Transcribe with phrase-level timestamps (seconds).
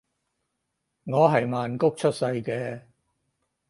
[1.03, 2.81] 我係曼谷出世嘅